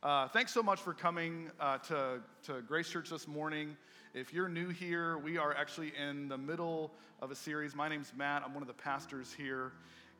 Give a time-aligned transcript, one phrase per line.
[0.00, 3.76] Uh, thanks so much for coming uh, to, to Grace Church this morning.
[4.14, 7.74] If you're new here, we are actually in the middle of a series.
[7.74, 9.72] My name's Matt, I'm one of the pastors here.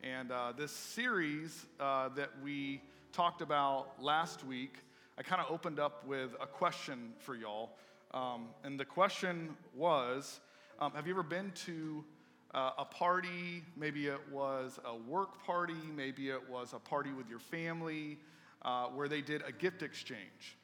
[0.02, 4.78] And uh, this series uh, that we talked about last week,
[5.16, 7.70] I kind of opened up with a question for y'all.
[8.12, 10.40] Um, and the question was
[10.80, 12.04] um, Have you ever been to
[12.52, 13.62] uh, a party?
[13.76, 18.18] Maybe it was a work party, maybe it was a party with your family
[18.62, 20.56] uh, where they did a gift exchange.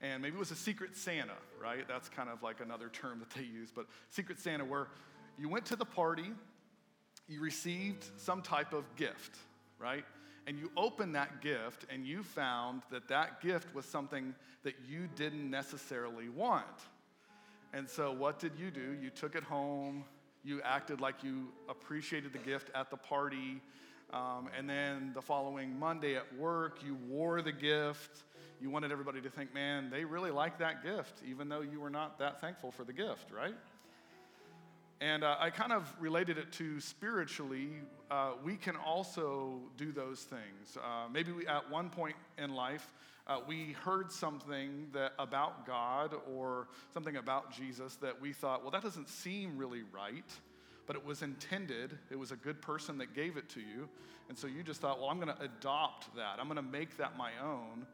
[0.00, 1.86] And maybe it was a Secret Santa, right?
[1.88, 4.88] That's kind of like another term that they use, but Secret Santa, where
[5.38, 6.30] you went to the party,
[7.28, 9.38] you received some type of gift,
[9.78, 10.04] right?
[10.46, 15.08] And you opened that gift and you found that that gift was something that you
[15.16, 16.66] didn't necessarily want.
[17.72, 18.96] And so, what did you do?
[19.00, 20.04] You took it home,
[20.44, 23.60] you acted like you appreciated the gift at the party,
[24.14, 28.22] um, and then the following Monday at work, you wore the gift.
[28.60, 31.90] You wanted everybody to think, man, they really like that gift, even though you were
[31.90, 33.56] not that thankful for the gift, right?
[35.00, 37.70] And uh, I kind of related it to spiritually.
[38.08, 40.78] Uh, we can also do those things.
[40.78, 42.88] Uh, maybe we, at one point in life,
[43.26, 48.70] uh, we heard something that about God or something about Jesus that we thought, well,
[48.70, 50.30] that doesn't seem really right
[50.86, 51.98] but it was intended.
[52.10, 53.88] It was a good person that gave it to you.
[54.28, 56.36] And so you just thought, well, I'm going to adopt that.
[56.38, 57.86] I'm going to make that my own.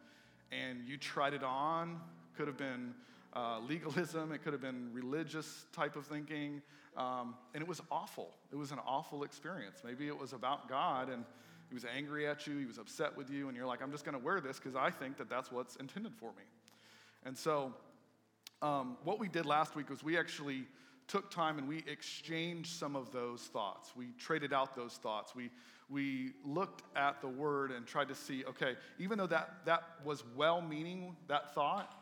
[0.53, 2.01] And you tried it on.
[2.37, 2.95] Could have been
[3.35, 6.63] uh, legalism, it could have been religious type of thinking.
[6.97, 8.31] Um, and it was awful.
[8.53, 9.83] It was an awful experience.
[9.85, 11.25] Maybe it was about God and
[11.69, 14.05] he was angry at you, he was upset with you, and you're like, I'm just
[14.05, 16.43] going to wear this because I think that that's what's intended for me.
[17.25, 17.73] And so,
[18.61, 20.65] um, what we did last week was we actually
[21.11, 23.91] took time and we exchanged some of those thoughts.
[23.97, 25.35] We traded out those thoughts.
[25.35, 25.51] We,
[25.89, 30.23] we looked at the word and tried to see okay, even though that, that was
[30.37, 31.95] well meaning, that thought,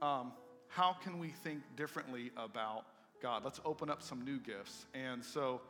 [0.00, 0.32] um,
[0.68, 2.86] how can we think differently about
[3.20, 3.44] God?
[3.44, 4.86] Let's open up some new gifts.
[4.94, 5.60] And so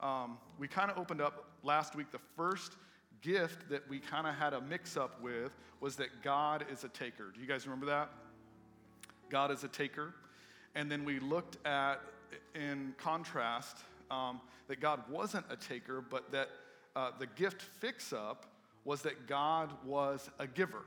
[0.00, 2.72] um, we kind of opened up last week the first
[3.22, 6.88] gift that we kind of had a mix up with was that God is a
[6.88, 7.30] taker.
[7.32, 8.10] Do you guys remember that?
[9.30, 10.14] God is a taker.
[10.74, 12.00] And then we looked at,
[12.54, 13.78] in contrast,
[14.10, 16.48] um, that God wasn't a taker, but that
[16.94, 18.46] uh, the gift fix up
[18.84, 20.84] was that God was a giver.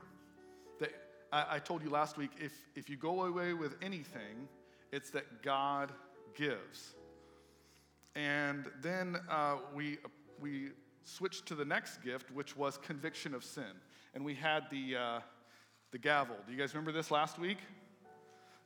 [0.80, 0.90] That
[1.32, 4.48] I, I told you last week if, if you go away with anything,
[4.92, 5.92] it's that God
[6.34, 6.94] gives.
[8.14, 9.98] And then uh, we,
[10.40, 10.70] we
[11.04, 13.72] switched to the next gift, which was conviction of sin.
[14.14, 15.20] And we had the, uh,
[15.90, 16.36] the gavel.
[16.46, 17.58] Do you guys remember this last week?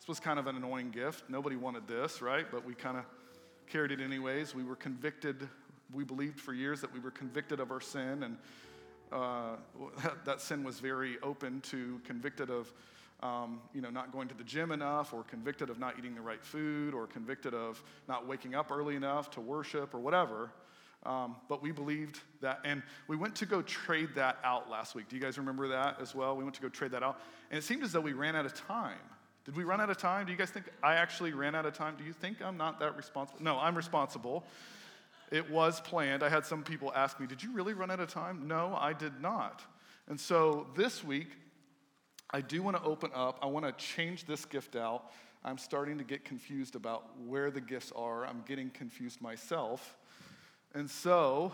[0.07, 1.25] This was kind of an annoying gift.
[1.29, 2.47] Nobody wanted this, right?
[2.49, 3.05] But we kind of
[3.67, 4.55] carried it anyways.
[4.55, 5.49] We were convicted.
[5.93, 8.37] We believed for years that we were convicted of our sin, and
[9.11, 9.57] uh,
[10.05, 12.73] that, that, sin was very open to convicted of,
[13.21, 16.21] um, you know, not going to the gym enough, or convicted of not eating the
[16.21, 20.53] right food, or convicted of not waking up early enough to worship, or whatever.
[21.05, 25.09] Um, but we believed that, and we went to go trade that out last week.
[25.09, 26.37] Do you guys remember that as well?
[26.37, 28.47] We went to go trade that out, and it seemed as though we ran out
[28.47, 28.99] of time.
[29.47, 30.27] Did we run out of time?
[30.27, 31.95] Do you guys think I actually ran out of time?
[31.97, 33.43] Do you think I'm not that responsible?
[33.43, 34.45] No, I'm responsible.
[35.31, 36.25] It was planned.
[36.25, 38.49] I had some people ask me, Did you really run out of time?
[38.49, 39.63] No, I did not.
[40.09, 41.29] And so this week,
[42.31, 43.39] I do want to open up.
[43.41, 45.13] I want to change this gift out.
[45.45, 48.27] I'm starting to get confused about where the gifts are.
[48.27, 49.97] I'm getting confused myself.
[50.75, 51.53] And so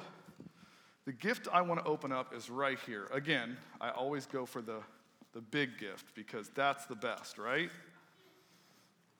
[1.04, 3.08] the gift I want to open up is right here.
[3.12, 4.80] Again, I always go for the
[5.32, 7.70] the big gift because that's the best, right?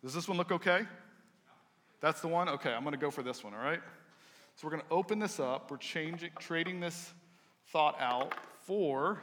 [0.03, 0.83] Does this one look okay?
[2.01, 2.49] That's the one?
[2.49, 3.81] Okay, I'm going to go for this one, all right?
[4.57, 5.71] So we're going to open this up.
[5.71, 7.13] We're changing, trading this
[7.69, 8.35] thought out
[8.65, 9.23] for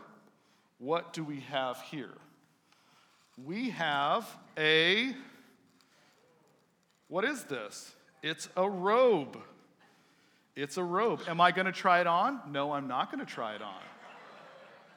[0.80, 2.14] what do we have here?
[3.46, 4.26] We have
[4.58, 5.14] a,
[7.08, 7.94] what is this?
[8.24, 9.38] It's a robe.
[10.56, 11.22] It's a robe.
[11.28, 12.40] Am I going to try it on?
[12.50, 13.82] No, I'm not going to try it on.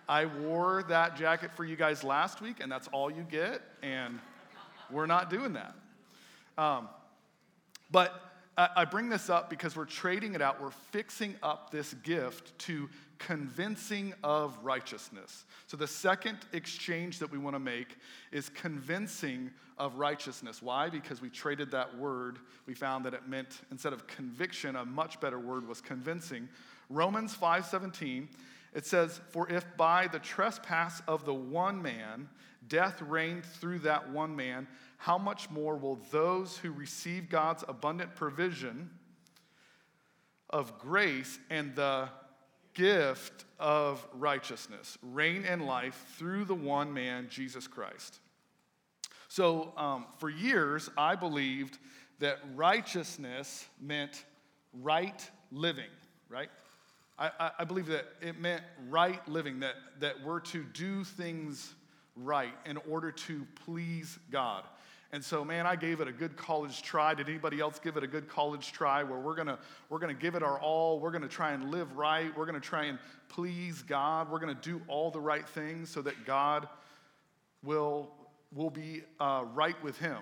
[0.08, 4.19] I wore that jacket for you guys last week, and that's all you get, and
[4.90, 5.75] we're not doing that.
[6.58, 6.88] Um,
[7.90, 10.60] but I bring this up because we're trading it out.
[10.60, 15.46] We're fixing up this gift to convincing of righteousness.
[15.69, 17.96] So, the second exchange that we want to make
[18.31, 20.60] is convincing of righteousness.
[20.60, 20.90] Why?
[20.90, 22.40] Because we traded that word.
[22.66, 26.46] We found that it meant, instead of conviction, a much better word was convincing.
[26.90, 28.28] Romans 5:17
[28.72, 32.28] it says, For if by the trespass of the one man
[32.69, 34.66] death reigned through that one man,
[34.96, 38.90] how much more will those who receive God's abundant provision
[40.50, 42.08] of grace and the
[42.74, 48.20] gift of righteousness, reign and life through the one man, Jesus Christ.
[49.28, 51.78] So, um, for years, I believed
[52.18, 54.25] that righteousness meant
[54.72, 55.90] right living,
[56.28, 56.50] right?
[57.22, 61.72] I, I, believe that it meant right living, that, that we're to do things
[62.16, 64.64] right in order to please God.
[65.12, 67.14] And so, man, I gave it a good college try.
[67.14, 69.58] Did anybody else give it a good college try where we're gonna,
[69.88, 70.98] we're gonna give it our all?
[70.98, 72.36] We're gonna try and live right.
[72.36, 72.98] We're gonna try and
[73.28, 74.28] please God.
[74.28, 76.66] We're gonna do all the right things so that God
[77.62, 78.10] will,
[78.52, 80.18] will be uh, right with Him.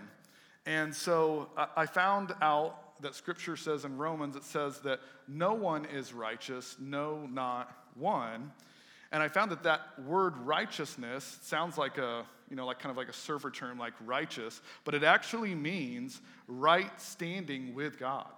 [0.67, 5.85] And so I found out that scripture says in Romans, it says that no one
[5.87, 8.52] is righteous, no, not one.
[9.12, 12.97] And I found that that word righteousness sounds like a, you know, like kind of
[12.97, 18.29] like a surfer term, like righteous, but it actually means right standing with God.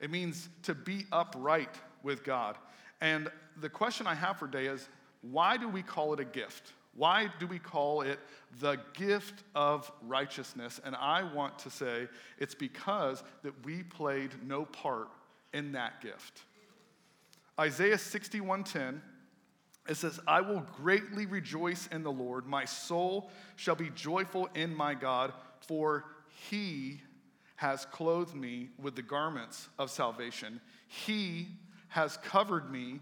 [0.00, 2.56] It means to be upright with God.
[3.00, 3.28] And
[3.60, 4.88] the question I have for today is
[5.22, 6.72] why do we call it a gift?
[6.94, 8.18] Why do we call it
[8.60, 10.80] the gift of righteousness?
[10.84, 12.08] And I want to say
[12.38, 15.08] it's because that we played no part
[15.52, 16.42] in that gift.
[17.58, 19.00] Isaiah 61:10
[19.88, 22.46] it says, I will greatly rejoice in the Lord.
[22.46, 25.32] My soul shall be joyful in my God,
[25.66, 26.04] for
[26.50, 27.00] he
[27.56, 30.60] has clothed me with the garments of salvation.
[30.86, 31.48] He
[31.88, 33.00] has covered me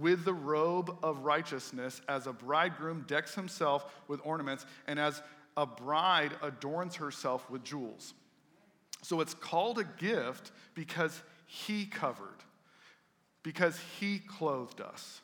[0.00, 5.22] with the robe of righteousness, as a bridegroom decks himself with ornaments, and as
[5.56, 8.14] a bride adorns herself with jewels.
[9.02, 12.42] So it's called a gift because he covered,
[13.42, 15.20] because he clothed us,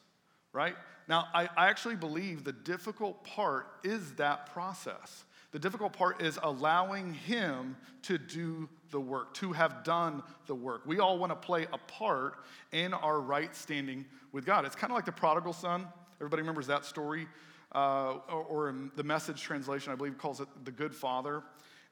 [0.53, 0.77] right?
[1.09, 5.25] Now, I, I actually believe the difficult part is that process.
[5.53, 10.83] The difficult part is allowing Him to do the work, to have done the work.
[10.87, 12.37] We all want to play a part
[12.73, 14.65] in our right standing with God.
[14.65, 15.87] It's kind of like the prodigal son.
[16.17, 17.27] Everybody remembers that story?
[17.75, 21.43] Uh, or, or the message translation, I believe, calls it the good father.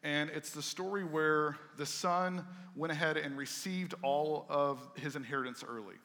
[0.02, 5.62] And it's the story where the son went ahead and received all of his inheritance
[5.66, 5.96] early.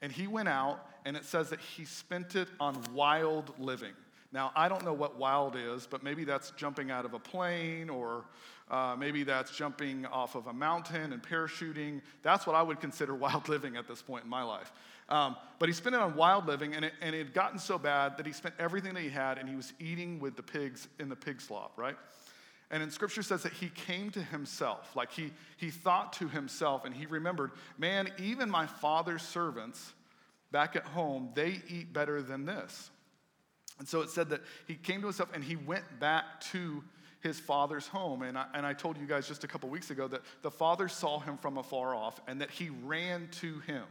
[0.00, 3.92] And he went out, and it says that he spent it on wild living.
[4.32, 7.90] Now, I don't know what wild is, but maybe that's jumping out of a plane,
[7.90, 8.24] or
[8.70, 12.00] uh, maybe that's jumping off of a mountain and parachuting.
[12.22, 14.72] That's what I would consider wild living at this point in my life.
[15.08, 17.76] Um, but he spent it on wild living, and it, and it had gotten so
[17.76, 20.88] bad that he spent everything that he had, and he was eating with the pigs
[20.98, 21.96] in the pig slop, right?
[22.72, 24.96] And in scripture says that he came to himself.
[24.96, 29.92] Like he, he thought to himself and he remembered, man, even my father's servants
[30.50, 32.90] back at home, they eat better than this.
[33.78, 36.82] And so it said that he came to himself and he went back to
[37.20, 38.22] his father's home.
[38.22, 40.88] And I, and I told you guys just a couple weeks ago that the father
[40.88, 43.84] saw him from afar off and that he ran to him.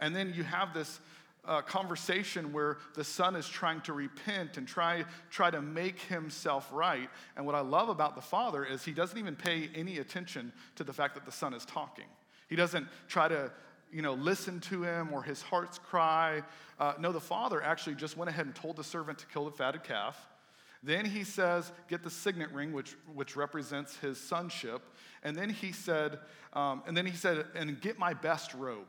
[0.00, 1.00] And then you have this
[1.44, 6.68] uh, conversation where the son is trying to repent and try, try to make himself
[6.72, 7.08] right.
[7.36, 10.84] And what I love about the father is he doesn't even pay any attention to
[10.84, 12.04] the fact that the son is talking.
[12.48, 13.50] He doesn't try to
[13.92, 16.42] you know, listen to him or his heart's cry.
[16.78, 19.50] Uh, no, the father actually just went ahead and told the servant to kill the
[19.50, 20.28] fatted calf.
[20.82, 24.82] Then he says, Get the signet ring, which, which represents his sonship.
[25.22, 26.18] And then he said,
[26.52, 28.86] um, and then he said, and get my best robe.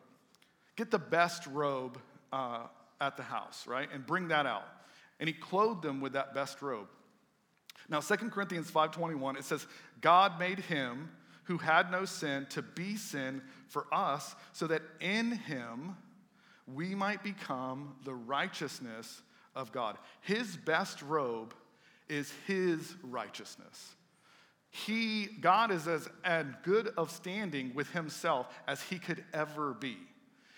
[0.76, 1.98] Get the best robe
[2.32, 2.68] uh,
[3.02, 3.90] at the house, right?
[3.94, 4.68] And bring that out.
[5.20, 6.88] And he clothed them with that best robe.
[7.90, 9.66] Now, 2 Corinthians 5.21, it says,
[10.00, 11.10] God made him
[11.50, 15.98] who had no sin to be sin for us, so that in him
[16.72, 19.24] we might become the righteousness
[19.56, 19.98] of God.
[20.22, 21.56] His best robe
[22.08, 23.96] is his righteousness.
[24.70, 29.98] He, God is as, as good of standing with himself as he could ever be.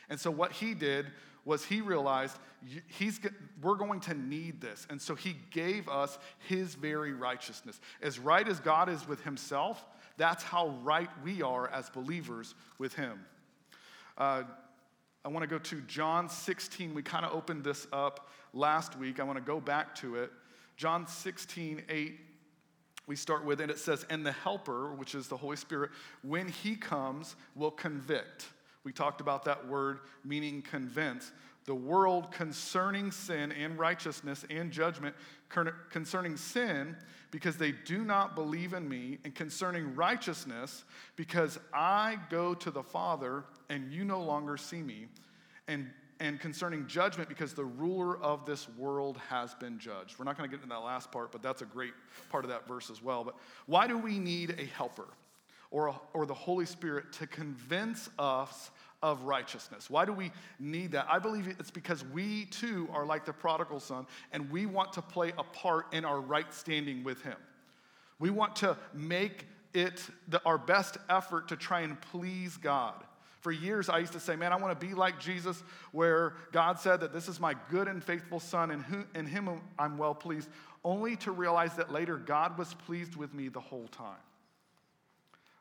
[0.10, 1.06] And so what he did
[1.46, 2.38] was he realized
[2.88, 3.18] he's,
[3.62, 4.86] we're going to need this.
[4.90, 6.20] And so he gave us
[6.50, 7.80] his very righteousness.
[8.02, 9.86] As right as God is with himself,
[10.22, 13.26] that's how right we are as believers with him.
[14.20, 14.44] Uh,
[15.26, 16.94] I want to go to John 16.
[16.94, 19.20] We kind of opened this up last week.
[19.20, 20.32] I want to go back to it.
[20.78, 22.20] John 16, 8
[23.08, 25.90] we start with, and it says, And the Helper, which is the Holy Spirit,
[26.22, 28.46] when he comes, will convict.
[28.84, 31.32] We talked about that word meaning convince.
[31.66, 35.16] The world concerning sin and righteousness and judgment,
[35.90, 36.96] concerning sin
[37.32, 40.84] because they do not believe in me, and concerning righteousness
[41.16, 45.08] because I go to the Father and you no longer see me,
[45.68, 50.20] and, and concerning judgment because the ruler of this world has been judged.
[50.20, 51.94] We're not going to get into that last part, but that's a great
[52.30, 53.24] part of that verse as well.
[53.24, 53.36] But
[53.66, 55.08] why do we need a helper?
[55.72, 58.72] or, or the Holy Spirit to convince us
[59.04, 59.90] of righteousness.
[59.90, 61.08] Why do we need that?
[61.10, 65.02] I believe it's because we too are like the prodigal son and we want to
[65.02, 67.38] play a part in our right standing with him.
[68.20, 73.04] We want to make it the, our best effort to try and please God.
[73.40, 76.80] For years, I used to say, Man, I want to be like Jesus, where God
[76.80, 80.14] said that this is my good and faithful son, and who, in him I'm well
[80.14, 80.48] pleased,
[80.84, 84.22] only to realize that later God was pleased with me the whole time.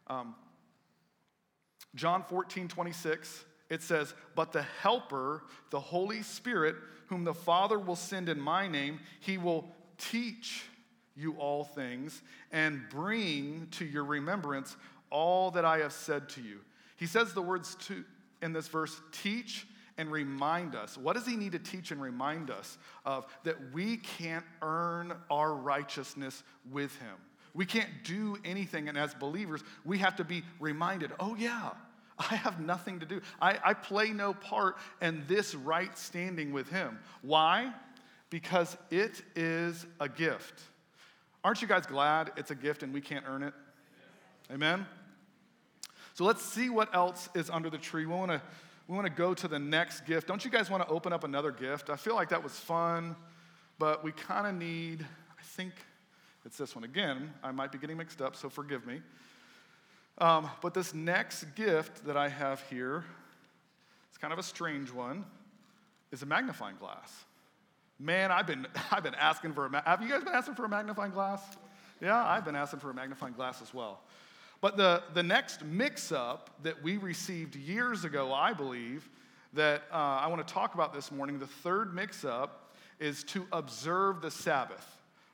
[0.09, 0.35] Um,
[1.94, 7.97] John 14, 26, it says, But the Helper, the Holy Spirit, whom the Father will
[7.97, 9.68] send in my name, he will
[9.99, 10.64] teach
[11.16, 14.76] you all things and bring to your remembrance
[15.11, 16.61] all that I have said to you.
[16.97, 18.04] He says the words to,
[18.42, 19.66] in this verse teach
[19.99, 20.97] and remind us.
[20.97, 23.26] What does he need to teach and remind us of?
[23.44, 27.16] That we can't earn our righteousness with him.
[27.54, 28.88] We can't do anything.
[28.88, 31.71] And as believers, we have to be reminded oh, yeah,
[32.19, 33.21] I have nothing to do.
[33.40, 36.99] I, I play no part in this right standing with him.
[37.23, 37.73] Why?
[38.28, 40.61] Because it is a gift.
[41.42, 43.54] Aren't you guys glad it's a gift and we can't earn it?
[44.52, 44.87] Amen?
[46.14, 48.04] So let's see what else is under the tree.
[48.04, 48.42] We want to
[48.90, 50.26] we want to go to the next gift.
[50.26, 51.90] Don't you guys want to open up another gift?
[51.90, 53.14] I feel like that was fun,
[53.78, 55.07] but we kind of need,
[55.38, 55.75] I think
[56.44, 56.85] it's this one.
[56.85, 59.00] Again, I might be getting mixed up, so forgive me.
[60.18, 63.04] Um, but this next gift that I have here,
[64.09, 65.25] it's kind of a strange one,
[66.12, 67.25] is a magnifying glass.
[67.99, 70.68] Man, I've been, I've been asking for a, have you guys been asking for a
[70.68, 71.42] magnifying glass?
[72.00, 74.00] Yeah, I've been asking for a magnifying glass as well.
[74.61, 79.09] But the, the next mix up that we received years ago, I believe,
[79.54, 83.47] that uh, I want to talk about this morning, the third mix up is to
[83.52, 84.87] observe the Sabbath.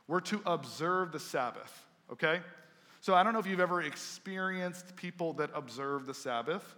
[0.09, 2.41] We're to observe the Sabbath, okay?
[3.01, 6.75] So I don't know if you've ever experienced people that observe the Sabbath.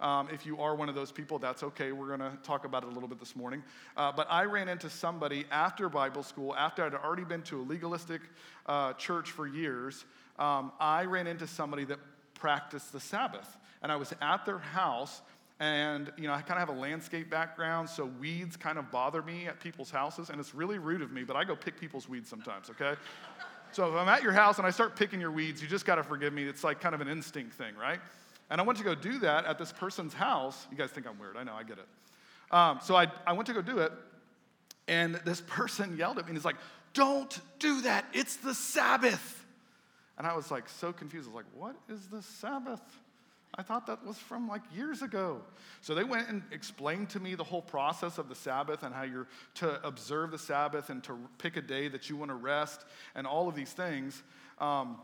[0.00, 1.92] Um, if you are one of those people, that's okay.
[1.92, 3.62] We're going to talk about it a little bit this morning.
[3.96, 7.64] Uh, but I ran into somebody after Bible school, after I'd already been to a
[7.64, 8.20] legalistic
[8.66, 10.04] uh, church for years,
[10.38, 12.00] um, I ran into somebody that
[12.34, 13.56] practiced the Sabbath.
[13.82, 15.22] And I was at their house,
[15.60, 19.22] and you know, I kind of have a landscape background, so weeds kind of bother
[19.22, 22.08] me at people's houses, and it's really rude of me, but I go pick people's
[22.08, 22.94] weeds sometimes, okay?
[23.72, 25.96] so if I'm at your house and I start picking your weeds, you just got
[25.96, 26.44] to forgive me.
[26.44, 28.00] It's like kind of an instinct thing, right?
[28.50, 30.66] And I went to go do that at this person's house.
[30.70, 31.36] You guys think I'm weird.
[31.36, 31.86] I know, I get it.
[32.54, 33.92] Um, so I, I went to go do it,
[34.86, 36.56] and this person yelled at me and he's like,
[36.92, 38.06] Don't do that.
[38.12, 39.44] It's the Sabbath.
[40.16, 41.28] And I was like so confused.
[41.28, 42.82] I was like, what is the Sabbath?
[43.56, 45.40] I thought that was from like years ago.
[45.80, 49.02] So they went and explained to me the whole process of the Sabbath and how
[49.02, 52.84] you're to observe the Sabbath and to pick a day that you want to rest
[53.14, 54.22] and all of these things.
[54.58, 54.98] Um,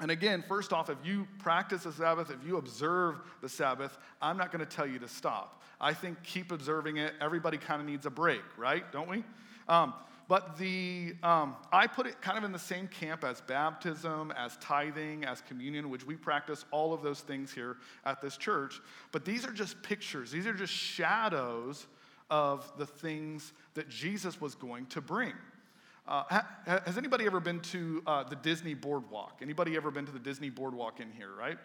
[0.00, 4.36] and again, first off, if you practice the Sabbath, if you observe the Sabbath, I'm
[4.36, 5.62] not going to tell you to stop.
[5.80, 7.14] I think keep observing it.
[7.20, 8.90] Everybody kind of needs a break, right?
[8.92, 9.24] Don't we?
[9.68, 9.94] Um,
[10.28, 14.56] but the, um, I put it kind of in the same camp as baptism, as
[14.56, 18.80] tithing, as communion, which we practice all of those things here at this church.
[19.12, 21.86] But these are just pictures, these are just shadows
[22.28, 25.34] of the things that Jesus was going to bring.
[26.08, 26.46] Uh, ha,
[26.84, 29.38] has anybody ever been to uh, the Disney Boardwalk?
[29.42, 31.58] Anybody ever been to the Disney Boardwalk in here, right?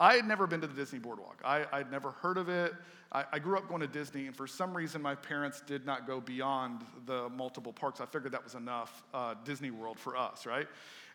[0.00, 1.42] I had never been to the Disney Boardwalk.
[1.44, 2.72] I, would never heard of it.
[3.12, 6.06] I, I, grew up going to Disney, and for some reason, my parents did not
[6.06, 8.00] go beyond the multiple parks.
[8.00, 10.66] I figured that was enough uh, Disney World for us, right?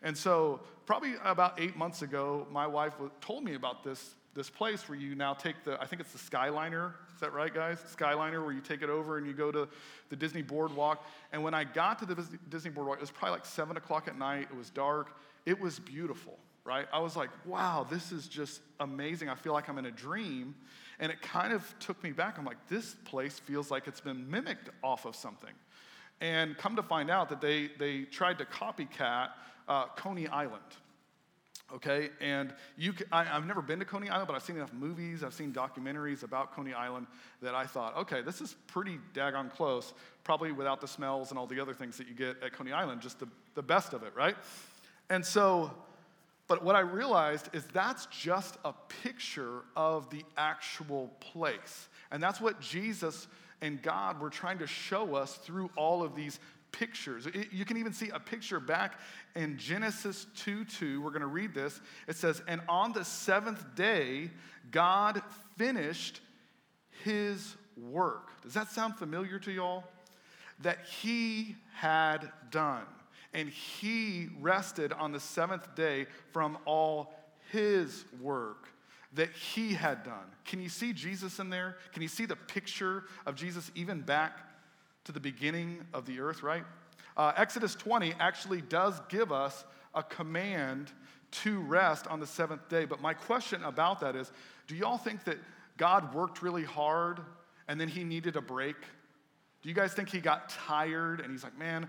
[0.04, 4.88] And so, probably about eight months ago, my wife told me about this, this place
[4.88, 6.92] where you now take the, I think it's the Skyliner.
[7.12, 7.78] Is that right, guys?
[7.98, 9.66] Skyliner, where you take it over and you go to
[10.10, 11.04] the Disney Boardwalk.
[11.32, 14.16] And when I got to the Disney Boardwalk, it was probably like 7 o'clock at
[14.16, 14.48] night.
[14.52, 15.16] It was dark.
[15.44, 16.86] It was beautiful right?
[16.92, 19.28] I was like, wow, this is just amazing.
[19.28, 20.54] I feel like I'm in a dream.
[20.98, 22.38] And it kind of took me back.
[22.38, 25.52] I'm like, this place feels like it's been mimicked off of something.
[26.20, 29.30] And come to find out that they, they tried to copycat
[29.68, 30.62] uh, Coney Island.
[31.74, 35.24] Okay, and you, I, have never been to Coney Island, but I've seen enough movies,
[35.24, 37.08] I've seen documentaries about Coney Island
[37.42, 39.92] that I thought, okay, this is pretty daggone close,
[40.22, 43.00] probably without the smells and all the other things that you get at Coney Island,
[43.00, 44.36] just the, the best of it, right?
[45.10, 45.72] And so
[46.48, 48.72] but what I realized is that's just a
[49.02, 51.88] picture of the actual place.
[52.10, 53.26] And that's what Jesus
[53.60, 56.38] and God were trying to show us through all of these
[56.70, 57.26] pictures.
[57.26, 59.00] It, you can even see a picture back
[59.34, 61.00] in Genesis 2 2.
[61.00, 61.80] We're going to read this.
[62.06, 64.30] It says, And on the seventh day,
[64.70, 65.22] God
[65.56, 66.20] finished
[67.02, 68.40] his work.
[68.42, 69.84] Does that sound familiar to y'all?
[70.60, 72.84] That he had done
[73.36, 77.14] and he rested on the seventh day from all
[77.52, 78.66] his work
[79.12, 80.24] that he had done.
[80.46, 81.76] Can you see Jesus in there?
[81.92, 84.40] Can you see the picture of Jesus even back
[85.04, 86.64] to the beginning of the earth, right?
[87.14, 89.64] Uh, Exodus 20 actually does give us
[89.94, 90.90] a command
[91.30, 92.86] to rest on the seventh day.
[92.86, 94.32] But my question about that is
[94.66, 95.36] do y'all think that
[95.76, 97.20] God worked really hard
[97.68, 98.76] and then he needed a break?
[99.62, 101.86] Do you guys think he got tired and he's like, man,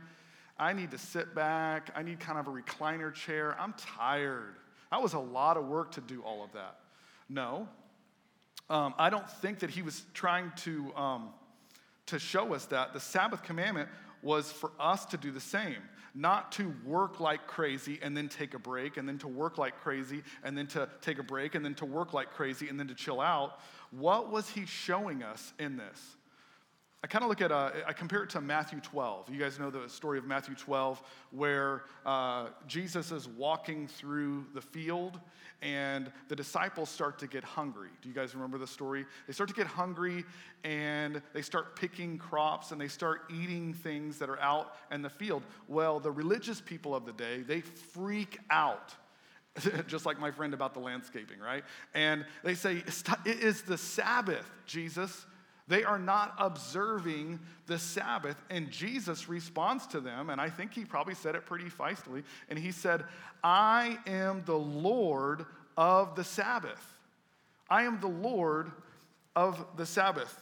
[0.59, 1.91] I need to sit back.
[1.95, 3.55] I need kind of a recliner chair.
[3.59, 4.55] I'm tired.
[4.91, 6.79] That was a lot of work to do all of that.
[7.29, 7.67] No.
[8.69, 11.29] Um, I don't think that he was trying to, um,
[12.07, 12.93] to show us that.
[12.93, 13.89] The Sabbath commandment
[14.21, 15.77] was for us to do the same,
[16.15, 19.79] not to work like crazy and then take a break, and then to work like
[19.81, 22.87] crazy and then to take a break, and then to work like crazy and then
[22.87, 23.59] to chill out.
[23.91, 26.16] What was he showing us in this?
[27.07, 29.29] I kind of look at, uh, I compare it to Matthew 12.
[29.29, 34.59] You guys know the story of Matthew 12, where uh, Jesus is walking through the
[34.59, 35.17] field
[35.61, 37.91] and the disciples start to get hungry.
[38.01, 39.05] Do you guys remember the story?
[39.25, 40.25] They start to get hungry
[40.65, 45.09] and they start picking crops and they start eating things that are out in the
[45.09, 45.43] field.
[45.69, 48.93] Well, the religious people of the day, they freak out.
[49.87, 51.63] Just like my friend about the landscaping, right?
[51.93, 52.83] And they say,
[53.25, 55.25] It is the Sabbath, Jesus.
[55.67, 58.41] They are not observing the Sabbath.
[58.49, 62.23] And Jesus responds to them, and I think he probably said it pretty feistily.
[62.49, 63.03] And he said,
[63.43, 65.45] I am the Lord
[65.75, 66.81] of the Sabbath.
[67.69, 68.71] I am the Lord
[69.35, 70.41] of the Sabbath.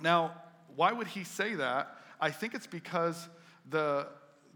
[0.00, 0.32] Now,
[0.76, 1.96] why would he say that?
[2.20, 3.28] I think it's because
[3.70, 4.08] the,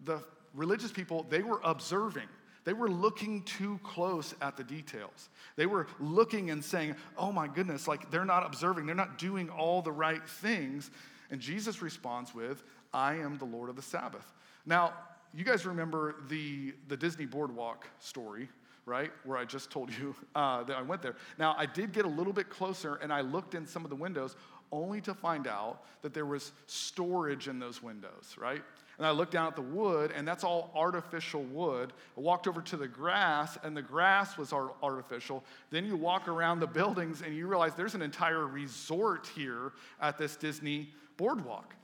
[0.05, 0.23] the
[0.55, 2.29] religious people, they were observing.
[2.67, 5.29] They were looking too close at the details.
[5.55, 9.49] They were looking and saying, oh my goodness, like they're not observing, they're not doing
[9.49, 10.91] all the right things.
[11.31, 14.33] And Jesus responds with, I am the Lord of the Sabbath.
[14.67, 14.95] Now,
[15.33, 18.49] you guys remember the, the Disney Boardwalk story,
[18.85, 19.13] right?
[19.25, 21.15] Where I just told you uh, that I went there.
[21.39, 23.97] Now, I did get a little bit closer and I looked in some of the
[23.97, 24.35] windows
[24.73, 28.63] only to find out that there was storage in those windows, right?
[28.99, 31.93] And I looked down at the wood, and that's all artificial wood.
[32.17, 35.45] I walked over to the grass, and the grass was artificial.
[35.71, 40.17] Then you walk around the buildings, and you realize there's an entire resort here at
[40.17, 41.75] this Disney boardwalk.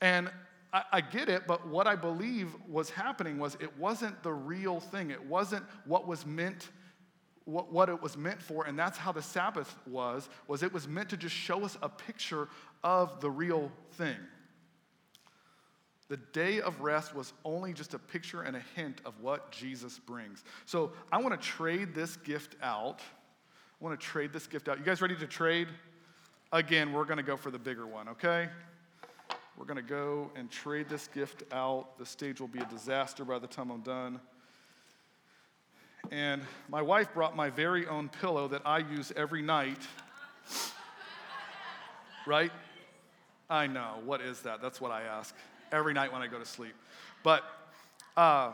[0.00, 0.30] And
[0.72, 4.80] I, I get it, but what I believe was happening was it wasn't the real
[4.80, 5.10] thing.
[5.10, 6.70] It wasn't what was meant
[7.44, 10.86] what, what, it was meant for and that's how the sabbath was was it was
[10.86, 12.48] meant to just show us a picture
[12.84, 14.16] of the real thing
[16.12, 19.98] the day of rest was only just a picture and a hint of what Jesus
[19.98, 20.44] brings.
[20.66, 23.00] So I want to trade this gift out.
[23.00, 24.78] I want to trade this gift out.
[24.78, 25.68] You guys ready to trade?
[26.52, 28.50] Again, we're going to go for the bigger one, okay?
[29.56, 31.96] We're going to go and trade this gift out.
[31.98, 34.20] The stage will be a disaster by the time I'm done.
[36.10, 39.80] And my wife brought my very own pillow that I use every night.
[42.26, 42.52] right?
[43.48, 43.94] I know.
[44.04, 44.60] What is that?
[44.60, 45.34] That's what I ask
[45.72, 46.74] every night when I go to sleep.
[47.22, 47.44] But,
[48.16, 48.52] uh,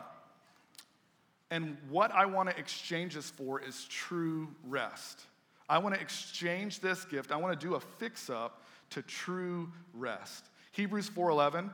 [1.51, 5.21] and what I want to exchange this for is true rest.
[5.67, 7.31] I want to exchange this gift.
[7.31, 10.45] I want to do a fix up to true rest.
[10.71, 11.69] Hebrews 4:11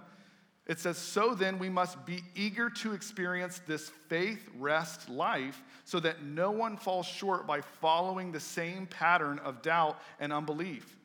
[0.68, 6.00] it says so then we must be eager to experience this faith rest life so
[6.00, 10.98] that no one falls short by following the same pattern of doubt and unbelief.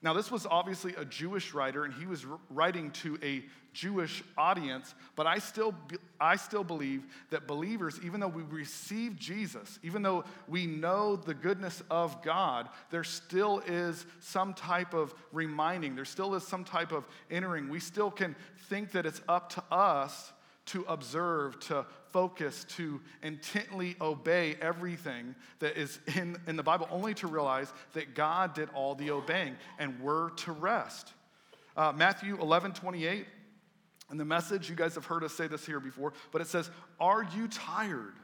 [0.00, 4.94] Now, this was obviously a Jewish writer, and he was writing to a Jewish audience,
[5.16, 5.74] but I still,
[6.20, 11.34] I still believe that believers, even though we receive Jesus, even though we know the
[11.34, 16.92] goodness of God, there still is some type of reminding, there still is some type
[16.92, 17.68] of entering.
[17.68, 18.36] We still can
[18.68, 20.32] think that it's up to us
[20.68, 27.14] to observe, to focus, to intently obey everything that is in, in the Bible, only
[27.14, 31.12] to realize that God did all the obeying and we're to rest.
[31.76, 33.26] Uh, Matthew 11, 28,
[34.10, 36.70] in the message, you guys have heard us say this here before, but it says,
[36.98, 38.14] Are you tired?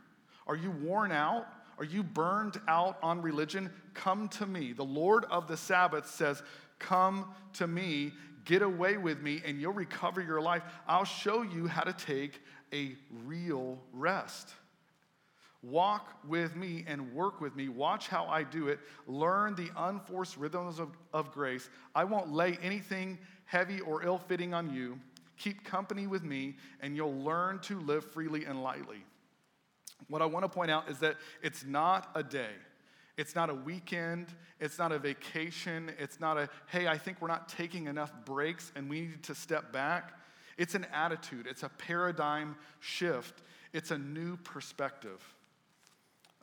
[0.46, 1.46] Are you worn out?
[1.78, 3.70] Are you burned out on religion?
[3.94, 4.72] Come to me.
[4.72, 6.42] The Lord of the Sabbath says,
[6.78, 8.12] Come to me,
[8.44, 10.62] get away with me, and you'll recover your life.
[10.87, 12.40] I'll show you how to take
[12.72, 14.50] a real rest.
[15.62, 17.68] Walk with me and work with me.
[17.68, 18.80] Watch how I do it.
[19.07, 21.70] Learn the unforced rhythms of, of grace.
[21.94, 24.98] I won't lay anything heavy or ill fitting on you.
[25.38, 29.04] Keep company with me, and you'll learn to live freely and lightly.
[30.09, 32.50] What I want to point out is that it's not a day.
[33.16, 34.29] It's not a weekend.
[34.61, 35.92] It's not a vacation.
[35.98, 39.35] It's not a, hey, I think we're not taking enough breaks and we need to
[39.35, 40.12] step back.
[40.57, 45.20] It's an attitude, it's a paradigm shift, it's a new perspective.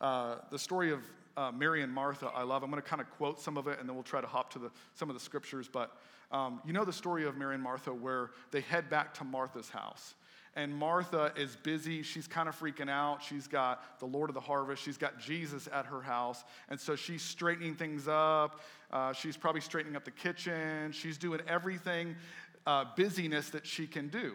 [0.00, 1.00] Uh, the story of
[1.36, 2.62] uh, Mary and Martha, I love.
[2.62, 4.52] I'm going to kind of quote some of it and then we'll try to hop
[4.52, 5.68] to the, some of the scriptures.
[5.72, 5.96] But
[6.30, 9.70] um, you know the story of Mary and Martha where they head back to Martha's
[9.70, 10.14] house.
[10.54, 12.02] And Martha is busy.
[12.02, 13.22] She's kind of freaking out.
[13.22, 14.82] She's got the Lord of the harvest.
[14.82, 16.44] She's got Jesus at her house.
[16.68, 18.60] And so she's straightening things up.
[18.90, 20.92] Uh, she's probably straightening up the kitchen.
[20.92, 22.16] She's doing everything,
[22.66, 24.34] uh, busyness that she can do.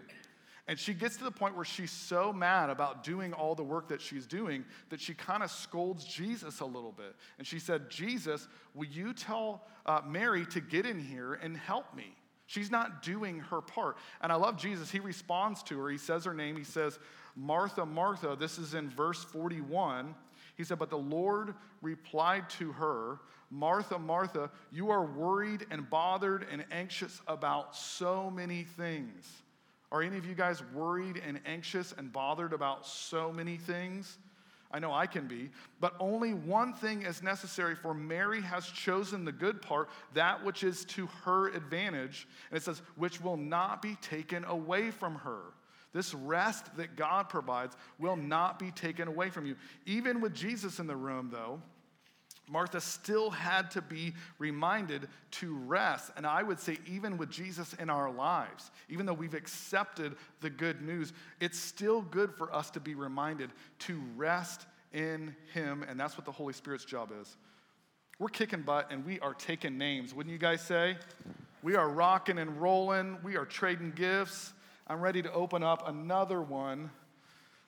[0.67, 3.87] And she gets to the point where she's so mad about doing all the work
[3.87, 7.15] that she's doing that she kind of scolds Jesus a little bit.
[7.37, 11.95] And she said, Jesus, will you tell uh, Mary to get in here and help
[11.95, 12.15] me?
[12.47, 13.97] She's not doing her part.
[14.21, 14.89] And I love Jesus.
[14.89, 15.89] He responds to her.
[15.89, 16.55] He says her name.
[16.55, 16.97] He says,
[17.35, 18.35] Martha, Martha.
[18.39, 20.15] This is in verse 41.
[20.55, 23.19] He said, But the Lord replied to her,
[23.51, 29.29] Martha, Martha, you are worried and bothered and anxious about so many things.
[29.91, 34.17] Are any of you guys worried and anxious and bothered about so many things?
[34.71, 35.49] I know I can be,
[35.79, 40.63] but only one thing is necessary, for Mary has chosen the good part, that which
[40.63, 42.27] is to her advantage.
[42.51, 45.39] And it says, which will not be taken away from her.
[45.93, 49.55] This rest that God provides will not be taken away from you.
[49.85, 51.61] Even with Jesus in the room, though,
[52.49, 56.11] Martha still had to be reminded to rest.
[56.15, 60.49] And I would say, even with Jesus in our lives, even though we've accepted the
[60.49, 65.83] good news, it's still good for us to be reminded to rest in Him.
[65.87, 67.35] And that's what the Holy Spirit's job is.
[68.19, 70.97] We're kicking butt and we are taking names, wouldn't you guys say?
[71.61, 73.17] We are rocking and rolling.
[73.23, 74.53] We are trading gifts.
[74.87, 76.89] I'm ready to open up another one.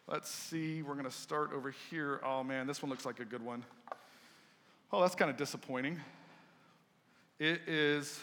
[0.07, 0.81] Let's see.
[0.81, 2.21] We're going to start over here.
[2.23, 3.63] Oh man, this one looks like a good one.
[4.91, 5.99] Oh, that's kind of disappointing.
[7.37, 8.19] It is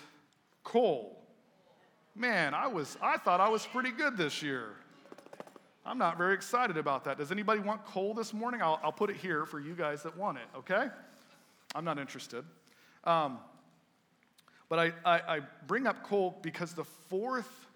[0.65, 1.23] coal.
[2.15, 4.71] Man, I was I thought I was pretty good this year.
[5.85, 7.19] I'm not very excited about that.
[7.19, 8.61] Does anybody want coal this morning?
[8.61, 10.89] I'll, I'll put it here for you guys that want it, okay?
[11.77, 12.45] I'm not interested.
[13.05, 13.39] Um,
[14.69, 17.67] but I, I, I bring up coal because the fourth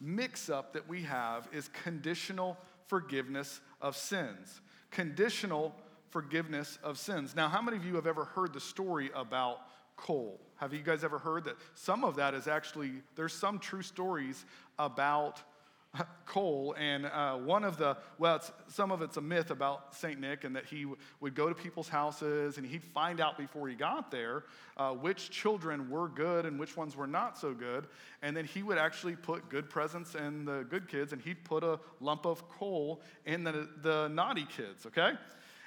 [0.00, 4.62] mix up that we have is conditional forgiveness of sins.
[4.90, 5.74] Conditional
[6.10, 7.34] forgiveness of sins.
[7.34, 9.60] Now, how many of you have ever heard the story about
[9.96, 10.40] coal?
[10.56, 11.56] Have you guys ever heard that?
[11.74, 14.44] Some of that is actually, there's some true stories
[14.78, 15.42] about
[16.26, 20.20] coal, and uh, one of the, well, some of it's a myth about St.
[20.20, 23.68] Nick, and that he w- would go to people's houses and he'd find out before
[23.68, 24.44] he got there
[24.76, 27.86] uh, which children were good and which ones were not so good.
[28.22, 31.64] And then he would actually put good presents in the good kids, and he'd put
[31.64, 35.12] a lump of coal in the, the naughty kids, okay?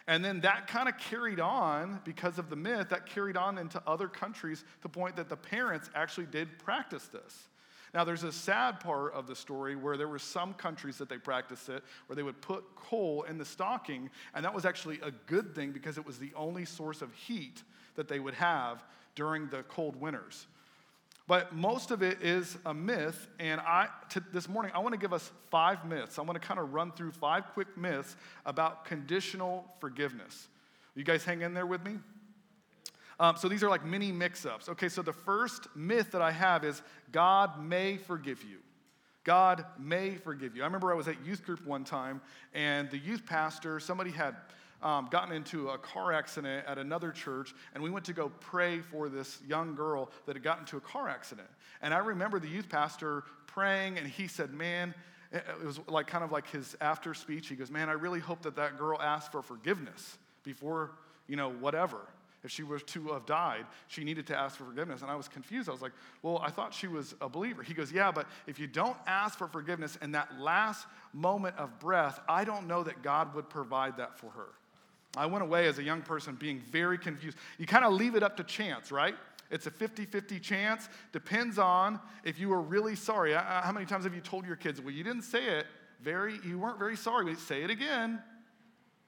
[0.08, 3.82] And then that kind of carried on because of the myth, that carried on into
[3.88, 7.48] other countries to the point that the parents actually did practice this.
[7.94, 11.20] Now, there's a sad part of the story where there were some countries that they
[11.20, 15.12] practiced it, where they would put coal in the stocking, and that was actually a
[15.28, 17.62] good thing because it was the only source of heat
[17.96, 20.48] that they would have during the cold winters.
[21.26, 23.88] But most of it is a myth, and I,
[24.34, 26.20] this morning I want to give us five myths.
[26.20, 30.48] I want to kind of run through five quick myths about conditional forgiveness.
[30.96, 31.98] You guys hang in there with me?
[33.20, 34.68] Um, so these are like mini mix ups.
[34.68, 36.82] Okay, so the first myth that I have is
[37.12, 38.58] God may forgive you.
[39.24, 40.64] God may forgive you.
[40.64, 42.22] I remember I was at youth group one time,
[42.54, 44.36] and the youth pastor, somebody had
[44.84, 48.82] um, gotten into a car accident at another church, and we went to go pray
[48.82, 51.48] for this young girl that had gotten into a car accident.
[51.82, 54.94] And I remember the youth pastor praying, and he said, Man,
[55.32, 57.48] it was like kind of like his after speech.
[57.48, 60.92] He goes, Man, I really hope that that girl asked for forgiveness before,
[61.28, 62.00] you know, whatever.
[62.44, 65.02] If she was to have died, she needed to ask for forgiveness.
[65.02, 65.70] And I was confused.
[65.70, 67.64] I was like, well, I thought she was a believer.
[67.64, 71.80] He goes, yeah, but if you don't ask for forgiveness in that last moment of
[71.80, 74.50] breath, I don't know that God would provide that for her.
[75.16, 77.38] I went away as a young person being very confused.
[77.58, 79.16] You kind of leave it up to chance, right?
[79.52, 80.90] It's a 50 50 chance.
[81.12, 83.34] Depends on if you were really sorry.
[83.34, 85.68] How many times have you told your kids, well, you didn't say it
[86.02, 88.22] very, you weren't very sorry, but say it again.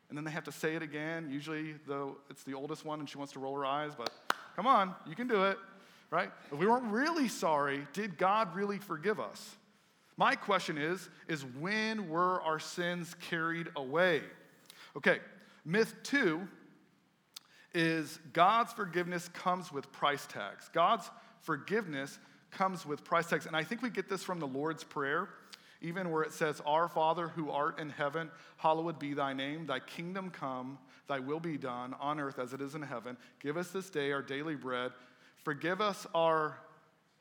[0.09, 1.29] And then they have to say it again.
[1.31, 4.11] Usually, though, it's the oldest one and she wants to roll her eyes, but
[4.55, 5.57] come on, you can do it,
[6.11, 6.29] right?
[6.51, 9.55] If we weren't really sorry, did God really forgive us?
[10.15, 14.21] My question is, is when were our sins carried away?
[14.95, 15.19] Okay,
[15.65, 16.47] Myth two
[17.73, 20.69] is God's forgiveness comes with price tags.
[20.71, 21.09] God's
[21.41, 22.19] forgiveness
[22.51, 23.47] comes with price tags.
[23.47, 25.27] And I think we get this from the Lord's Prayer,
[25.81, 29.79] even where it says, Our Father who art in heaven, hallowed be thy name, thy
[29.79, 33.17] kingdom come, thy will be done on earth as it is in heaven.
[33.39, 34.91] Give us this day our daily bread.
[35.43, 36.57] Forgive us our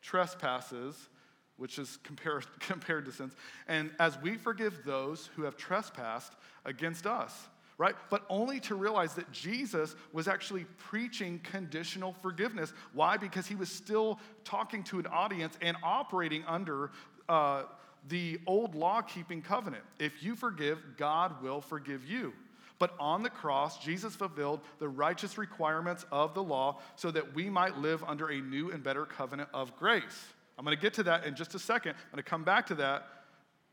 [0.02, 1.08] trespasses,
[1.56, 3.34] which is compared, compared to sins,
[3.66, 7.94] and as we forgive those who have trespassed against us right?
[8.10, 12.72] But only to realize that Jesus was actually preaching conditional forgiveness.
[12.92, 13.16] Why?
[13.16, 16.90] Because he was still talking to an audience and operating under
[17.28, 17.64] uh,
[18.08, 19.82] the old law keeping covenant.
[19.98, 22.32] If you forgive, God will forgive you.
[22.78, 27.48] But on the cross, Jesus fulfilled the righteous requirements of the law so that we
[27.48, 30.26] might live under a new and better covenant of grace.
[30.58, 31.92] I'm going to get to that in just a second.
[31.92, 33.08] I'm going to come back to that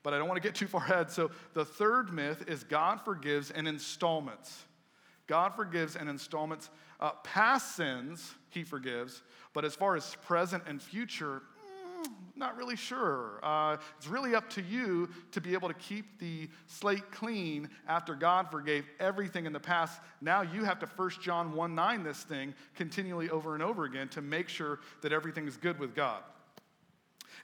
[0.04, 1.12] but I don't want to get too far ahead.
[1.12, 4.66] So the third myth is God forgives in installments.
[5.28, 6.70] God forgives in installments.
[7.00, 11.42] Uh, past sins, he forgives, but as far as present and future,
[12.02, 13.40] mm, not really sure.
[13.42, 18.14] Uh, it's really up to you to be able to keep the slate clean after
[18.14, 20.00] God forgave everything in the past.
[20.20, 24.10] Now you have to 1 John 1 9 this thing continually over and over again
[24.10, 26.22] to make sure that everything is good with God.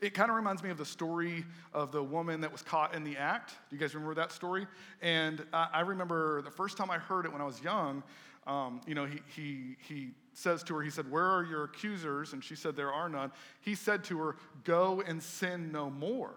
[0.01, 3.03] It kind of reminds me of the story of the woman that was caught in
[3.03, 3.53] the act.
[3.69, 4.67] Do you guys remember that story?
[5.01, 8.03] And I remember the first time I heard it when I was young,
[8.47, 12.31] um, you know, he, he, he says to her, he said, Where are your accusers?
[12.31, 13.31] And she said, There are none.
[13.59, 16.33] He said to her, Go and sin no more.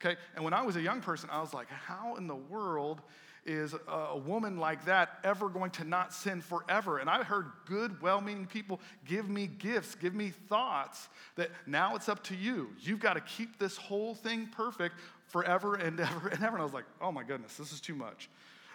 [0.00, 0.18] Okay?
[0.34, 3.02] And when I was a young person, I was like, How in the world
[3.46, 6.98] is a woman like that ever going to not sin forever?
[6.98, 11.94] And I've heard good, well meaning people give me gifts, give me thoughts that now
[11.94, 12.70] it's up to you.
[12.80, 14.94] You've got to keep this whole thing perfect
[15.26, 16.56] forever and ever and ever.
[16.56, 18.30] And I was like, oh my goodness, this is too much.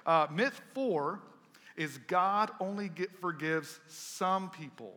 [0.05, 1.19] Uh, myth four
[1.75, 4.93] is God only get, forgives some people.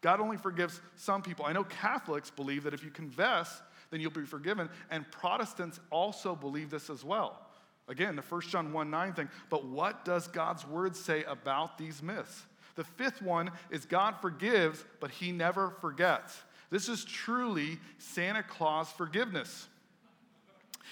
[0.00, 1.46] God only forgives some people.
[1.46, 6.34] I know Catholics believe that if you confess, then you'll be forgiven, and Protestants also
[6.34, 7.46] believe this as well.
[7.86, 9.28] Again, the 1 John 1 9 thing.
[9.50, 12.44] But what does God's word say about these myths?
[12.76, 16.42] The fifth one is God forgives, but he never forgets.
[16.70, 19.68] This is truly Santa Claus forgiveness.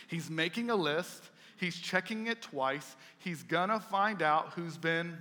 [0.07, 5.17] He's making a list, he's checking it twice, he's gonna find out who's been.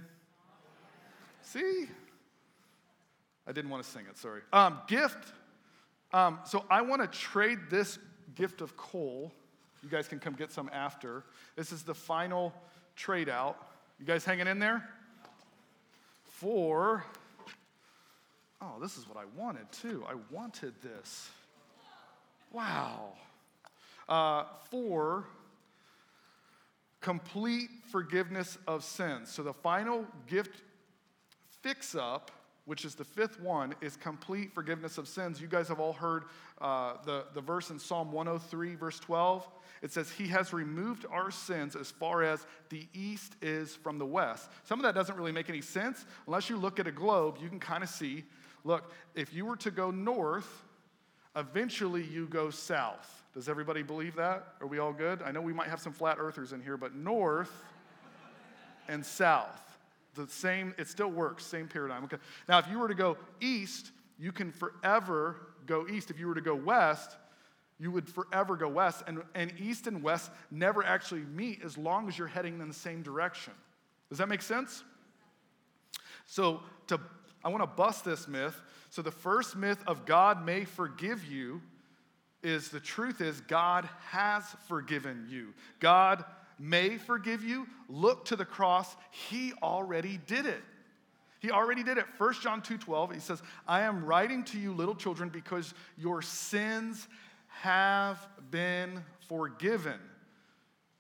[1.41, 1.87] See?
[3.47, 4.41] I didn't want to sing it, sorry.
[4.53, 5.33] Um, gift.
[6.13, 7.97] Um, so I want to trade this
[8.35, 9.33] gift of coal
[9.83, 11.23] you guys can come get some after.
[11.55, 12.53] This is the final
[12.95, 13.57] trade out.
[13.99, 14.87] You guys hanging in there?
[16.23, 17.03] For,
[18.61, 20.03] oh, this is what I wanted too.
[20.07, 21.29] I wanted this.
[22.51, 23.13] Wow.
[24.09, 25.25] Uh, for
[26.99, 29.31] complete forgiveness of sins.
[29.31, 30.61] So the final gift
[31.61, 32.31] fix up
[32.65, 35.41] which is the fifth one, is complete forgiveness of sins.
[35.41, 36.25] You guys have all heard
[36.61, 39.47] uh, the, the verse in Psalm 103, verse 12.
[39.81, 44.05] It says, He has removed our sins as far as the east is from the
[44.05, 44.49] west.
[44.63, 46.05] Some of that doesn't really make any sense.
[46.27, 48.23] Unless you look at a globe, you can kind of see
[48.63, 50.63] look, if you were to go north,
[51.35, 53.23] eventually you go south.
[53.33, 54.53] Does everybody believe that?
[54.61, 55.23] Are we all good?
[55.23, 57.51] I know we might have some flat earthers in here, but north
[58.87, 59.71] and south
[60.15, 62.03] the same, it still works, same paradigm.
[62.05, 62.17] Okay.
[62.49, 66.09] Now, if you were to go east, you can forever go east.
[66.11, 67.15] If you were to go west,
[67.81, 69.03] you would forever go west.
[69.07, 72.73] And, and east and west never actually meet as long as you're heading in the
[72.73, 73.53] same direction.
[74.07, 74.83] Does that make sense?
[76.27, 76.99] So, to,
[77.43, 78.61] I want to bust this myth.
[78.91, 81.59] So, the first myth of God may forgive you
[82.43, 85.53] is the truth is God has forgiven you.
[85.79, 86.23] God
[86.59, 88.95] may forgive you, look to the cross.
[89.09, 90.61] He already did it.
[91.39, 92.05] He already did it.
[92.19, 97.07] 1 John 2:12, he says, "I am writing to you little children because your sins
[97.61, 99.99] have been forgiven."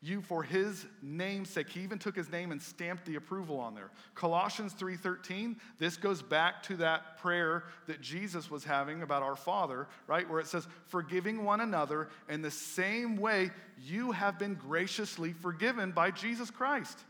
[0.03, 1.69] you for his name's sake.
[1.69, 3.91] He even took his name and stamped the approval on there.
[4.15, 9.87] Colossians 3:13, this goes back to that prayer that Jesus was having about our Father,
[10.07, 10.27] right?
[10.27, 15.91] Where it says, "Forgiving one another in the same way you have been graciously forgiven
[15.91, 17.05] by Jesus Christ."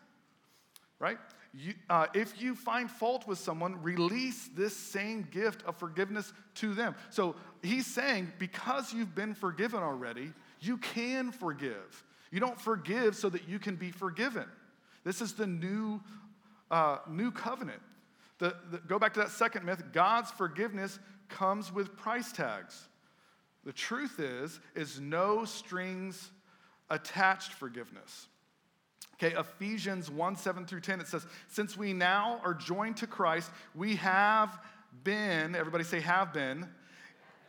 [1.02, 1.18] Right?
[1.54, 6.74] You, uh, if you find fault with someone, release this same gift of forgiveness to
[6.74, 6.96] them.
[7.10, 12.06] So he's saying, because you've been forgiven already, you can forgive.
[12.32, 14.46] You don't forgive so that you can be forgiven.
[15.04, 16.00] This is the new,
[16.70, 17.82] uh, new covenant.
[18.38, 22.88] The, the, go back to that second myth God's forgiveness comes with price tags.
[23.64, 26.32] The truth is, is no strings
[26.90, 28.28] attached forgiveness.
[29.24, 33.52] Okay, Ephesians 1 7 through 10, it says, Since we now are joined to Christ,
[33.76, 34.58] we have
[35.04, 36.68] been, everybody say, have been,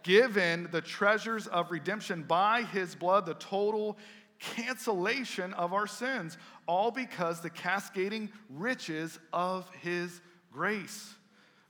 [0.03, 3.97] given the treasures of redemption by his blood, the total
[4.39, 10.21] cancellation of our sins, all because the cascading riches of his
[10.53, 11.15] grace.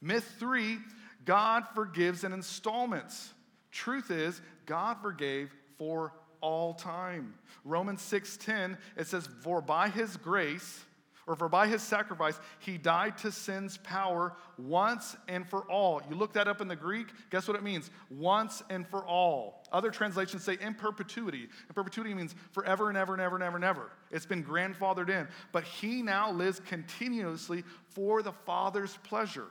[0.00, 0.78] Myth three
[1.24, 3.32] God forgives in installments.
[3.70, 6.12] Truth is, God forgave for
[6.42, 7.34] all time.
[7.64, 10.84] Romans 6:10 it says for by his grace
[11.24, 16.02] Or for by his sacrifice he died to sin's power once and for all.
[16.10, 17.90] You look that up in the Greek, guess what it means?
[18.10, 19.64] Once and for all.
[19.70, 21.44] Other translations say in perpetuity.
[21.44, 23.92] In perpetuity means forever and ever and ever and ever and ever.
[24.10, 25.28] It's been grandfathered in.
[25.52, 29.46] But he now lives continuously for the Father's pleasure.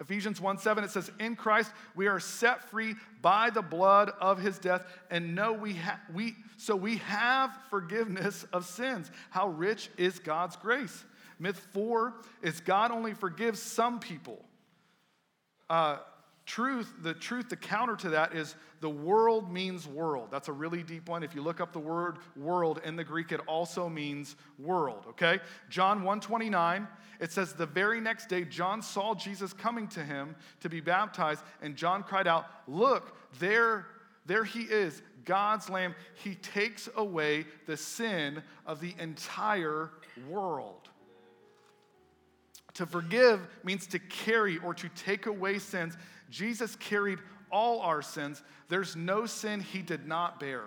[0.00, 4.38] Ephesians 1 7, it says, In Christ we are set free by the blood of
[4.38, 9.10] his death, and know we, ha- we so we have forgiveness of sins.
[9.30, 11.04] How rich is God's grace?
[11.38, 14.44] Myth four is God only forgives some people.
[15.68, 15.98] Uh,
[16.46, 20.28] truth, the truth, the counter to that is the world means world.
[20.30, 21.22] That's a really deep one.
[21.22, 25.40] If you look up the word world in the Greek, it also means world, okay?
[25.70, 26.86] John 129,
[27.20, 31.42] it says, The very next day, John saw Jesus coming to him to be baptized,
[31.62, 33.86] and John cried out, Look, there,
[34.26, 35.94] there he is, God's Lamb.
[36.22, 39.90] He takes away the sin of the entire
[40.28, 40.90] world.
[42.74, 45.96] To forgive means to carry or to take away sins.
[46.30, 47.18] Jesus carried
[47.50, 48.42] all our sins.
[48.68, 50.64] There's no sin he did not bear.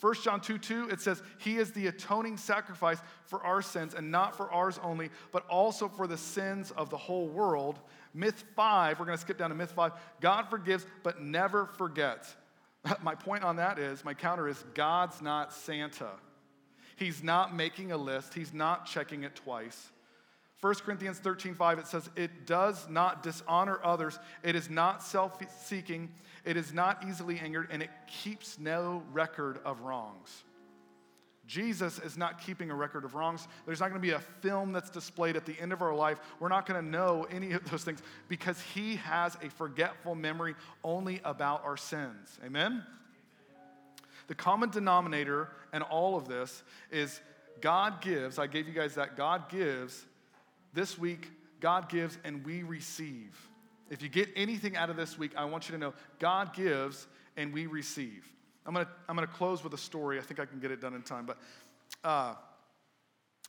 [0.00, 4.10] 1 John 2 2, it says, He is the atoning sacrifice for our sins, and
[4.10, 7.78] not for ours only, but also for the sins of the whole world.
[8.12, 9.92] Myth 5, we're going to skip down to myth 5.
[10.20, 12.36] God forgives, but never forgets.
[13.02, 16.10] My point on that is, my counter is, God's not Santa.
[16.96, 19.92] He's not making a list, He's not checking it twice.
[20.60, 24.18] 1 Corinthians 13, 5, it says, It does not dishonor others.
[24.42, 26.08] It is not self seeking.
[26.44, 30.44] It is not easily angered, and it keeps no record of wrongs.
[31.46, 33.46] Jesus is not keeping a record of wrongs.
[33.66, 36.18] There's not going to be a film that's displayed at the end of our life.
[36.40, 40.54] We're not going to know any of those things because he has a forgetful memory
[40.82, 42.38] only about our sins.
[42.44, 42.82] Amen?
[44.26, 47.20] The common denominator in all of this is
[47.60, 48.38] God gives.
[48.38, 49.16] I gave you guys that.
[49.16, 50.04] God gives
[50.76, 53.34] this week, God gives and we receive.
[53.90, 57.06] If you get anything out of this week, I want you to know God gives
[57.36, 58.30] and we receive.
[58.66, 60.18] I'm gonna, I'm gonna close with a story.
[60.18, 61.24] I think I can get it done in time.
[61.24, 61.38] But
[62.04, 62.34] uh,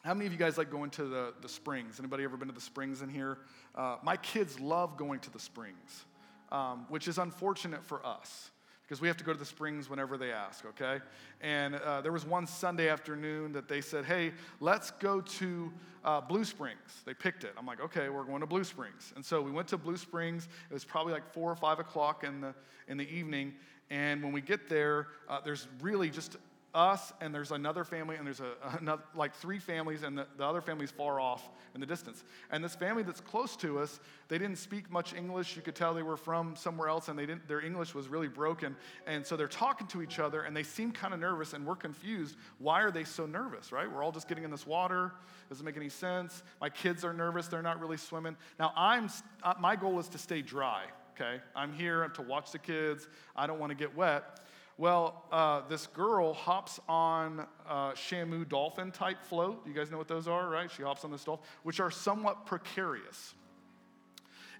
[0.03, 1.99] how many of you guys like going to the, the springs?
[1.99, 3.39] Anybody ever been to the springs in here?
[3.75, 6.05] Uh, my kids love going to the springs,
[6.51, 8.51] um, which is unfortunate for us
[8.88, 11.00] because we have to go to the springs whenever they ask, okay?
[11.41, 15.73] And uh, there was one Sunday afternoon that they said, hey, let's go to
[16.06, 17.02] uh, Blue Springs.
[17.06, 17.52] They picked it.
[17.58, 19.12] I'm like, okay, we're going to Blue Springs.
[19.17, 20.47] And so we went to Blue Springs.
[20.69, 22.56] It was probably like four or five o'clock in the,
[22.88, 23.56] in the evening.
[23.89, 26.38] And when we get there, uh, there's really just
[26.77, 30.45] us and there's another family and there's a, another, like three families and the, the
[30.45, 32.23] other family's far off in the distance.
[32.51, 35.55] And this family that's close to us they didn't speak much english.
[35.55, 38.27] You could tell they were from somewhere else and they didn't, their english was really
[38.27, 38.75] broken.
[39.07, 41.75] And so they're talking to each other and they seem kind of nervous and we're
[41.75, 42.35] confused.
[42.59, 43.91] Why are they so nervous right?
[43.91, 45.13] We're all just getting in this water.
[45.49, 46.43] Doesn't make any sense.
[46.61, 47.47] My kids are nervous.
[47.47, 48.35] They're not really swimming.
[48.59, 49.09] Now i'm
[49.43, 50.83] uh, my goal is to stay dry
[51.19, 51.41] okay?
[51.55, 53.07] I'm here to watch the kids.
[53.35, 54.39] I don't want to get wet
[54.77, 59.65] well, uh, this girl hops on a Shamu dolphin type float.
[59.65, 60.69] You guys know what those are, right?
[60.69, 63.33] She hops on this dolphin, which are somewhat precarious.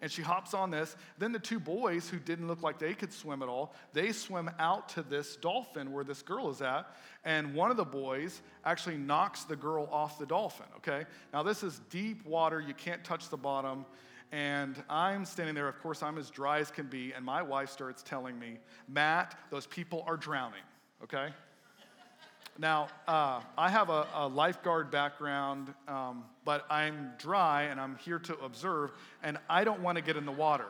[0.02, 0.96] And she hops on this.
[1.18, 4.50] Then the two boys, who didn't look like they could swim at all, they swim
[4.60, 6.96] out to this dolphin where this girl is at.
[7.24, 11.06] And one of the boys actually knocks the girl off the dolphin, okay?
[11.34, 12.62] Now, this is deep water.
[12.62, 13.86] You can't touch the bottom.
[14.32, 17.70] And I'm standing there, of course, I'm as dry as can be, and my wife
[17.70, 18.58] starts telling me,
[18.90, 20.64] Matt, those people are drowning,
[21.04, 21.30] okay?
[22.60, 28.20] Now, uh, I have a, a lifeguard background, um, but I'm dry and I'm here
[28.20, 28.92] to observe,
[29.24, 30.68] and I don't want to get in the water,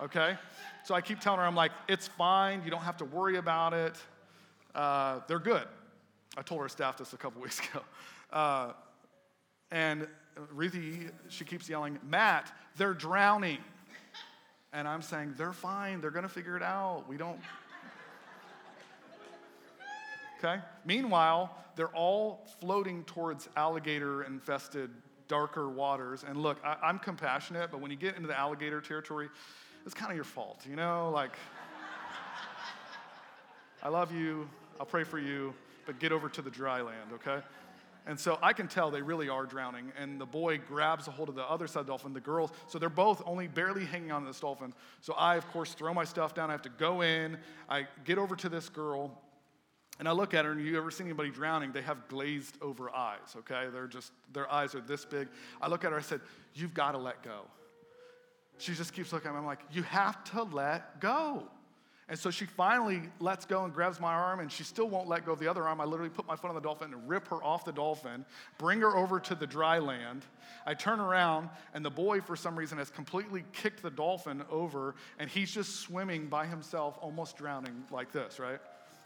[0.00, 0.36] okay?
[0.84, 3.74] So I keep telling her, I'm like, it's fine, you don't have to worry about
[3.74, 3.96] it.
[4.74, 5.66] Uh, they're good.
[6.38, 7.82] I told our staff this a couple weeks ago.
[8.32, 8.72] Uh,
[9.70, 10.08] and
[10.52, 13.58] Ruthie, she keeps yelling, Matt, they're drowning.
[14.72, 16.00] And I'm saying, they're fine.
[16.00, 17.04] They're going to figure it out.
[17.08, 17.40] We don't.
[20.42, 20.58] Okay?
[20.86, 24.88] Meanwhile, they're all floating towards alligator infested,
[25.28, 26.24] darker waters.
[26.26, 29.28] And look, I, am compassionate, but when you get into the alligator territory,
[29.84, 31.10] it's kind of your fault, you know?
[31.12, 31.32] Like,
[33.82, 34.48] I love you.
[34.78, 35.52] I'll pray for you,
[35.84, 37.42] but get over to the dry land, okay?
[38.06, 39.92] And so I can tell they really are drowning.
[39.98, 42.50] And the boy grabs a hold of the other side of the dolphin, the girls.
[42.66, 44.72] So they're both only barely hanging on to this dolphin.
[45.00, 46.50] So I, of course, throw my stuff down.
[46.50, 47.38] I have to go in.
[47.68, 49.20] I get over to this girl.
[50.00, 51.72] And I look at her, and you ever seen anybody drowning?
[51.72, 53.66] They have glazed over eyes, okay?
[53.70, 55.28] They're just, their eyes are this big.
[55.60, 56.22] I look at her, I said,
[56.54, 57.42] You've got to let go.
[58.56, 59.40] She just keeps looking at me.
[59.40, 61.44] I'm like, You have to let go.
[62.10, 65.24] And so she finally lets go and grabs my arm, and she still won't let
[65.24, 65.80] go of the other arm.
[65.80, 68.24] I literally put my foot on the dolphin and rip her off the dolphin,
[68.58, 70.24] bring her over to the dry land.
[70.66, 74.96] I turn around, and the boy, for some reason, has completely kicked the dolphin over,
[75.20, 78.58] and he's just swimming by himself, almost drowning like this, right?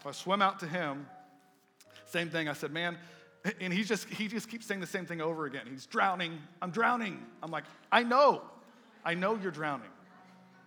[0.03, 1.07] So I swim out to him.
[2.07, 2.49] Same thing.
[2.49, 2.97] I said, man,
[3.61, 5.67] and he just he just keeps saying the same thing over again.
[5.71, 6.39] He's drowning.
[6.63, 7.23] I'm drowning.
[7.43, 8.41] I'm like, I know.
[9.05, 9.91] I know you're drowning.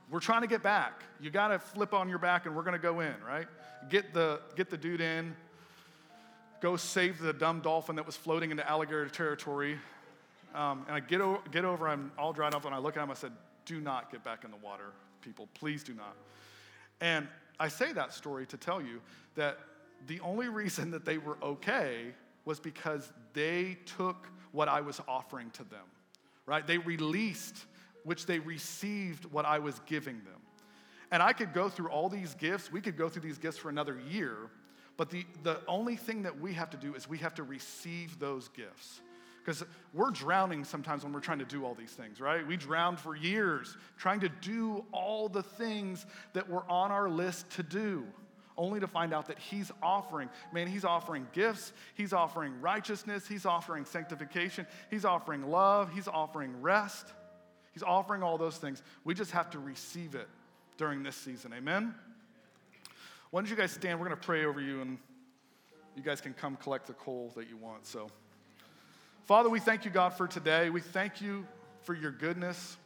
[0.10, 1.02] We're trying to get back.
[1.20, 3.48] You got to flip on your back and we're going to go in, right?
[3.90, 5.36] Get the, get the dude in.
[6.62, 9.78] Go save the dumb dolphin that was floating into alligator territory.
[10.56, 13.04] Um, and I get, o- get over, I'm all dried up, and I look at
[13.04, 13.32] him, I said,
[13.66, 14.92] Do not get back in the water,
[15.22, 15.48] people.
[15.54, 16.16] Please do not.
[17.02, 17.28] And
[17.60, 19.02] I say that story to tell you
[19.36, 19.60] that
[20.08, 22.14] the only reason that they were okay
[22.46, 25.84] was because they took what I was offering to them,
[26.46, 26.66] right?
[26.66, 27.66] They released
[28.08, 30.42] which they received what I was giving them.
[31.12, 33.68] And I could go through all these gifts, we could go through these gifts for
[33.68, 34.50] another year,
[34.96, 38.18] but the, the only thing that we have to do is we have to receive
[38.18, 39.02] those gifts.
[39.44, 42.48] Because we're drowning sometimes when we're trying to do all these things, right?
[42.48, 47.50] We drowned for years trying to do all the things that were on our list
[47.52, 48.06] to do,
[48.58, 53.46] only to find out that He's offering, man, He's offering gifts, He's offering righteousness, He's
[53.46, 57.08] offering sanctification, He's offering love, He's offering rest.
[57.78, 58.82] He's offering all those things.
[59.04, 60.28] We just have to receive it
[60.80, 61.54] during this season.
[61.56, 61.94] Amen?
[63.30, 64.00] Why don't you guys stand?
[64.00, 64.98] We're going to pray over you, and
[65.96, 67.86] you guys can come collect the coal that you want.
[67.86, 68.08] So,
[69.26, 70.72] Father, we thank you, God, for today.
[70.72, 71.46] We thank you
[71.84, 72.78] for your goodness.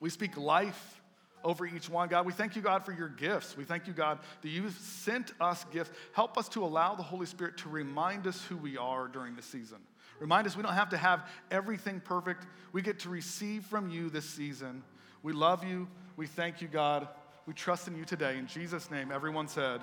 [0.00, 1.02] We speak life
[1.44, 2.08] over each one.
[2.08, 3.54] God, we thank you, God, for your gifts.
[3.54, 5.90] We thank you, God, that you've sent us gifts.
[6.14, 9.42] Help us to allow the Holy Spirit to remind us who we are during the
[9.42, 9.80] season.
[10.20, 12.46] Remind us we don't have to have everything perfect.
[12.72, 14.82] We get to receive from you this season.
[15.22, 15.88] We love you.
[16.16, 17.08] We thank you, God.
[17.46, 18.38] We trust in you today.
[18.38, 19.80] In Jesus' name, everyone said,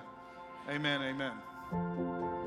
[0.70, 2.41] Amen, amen.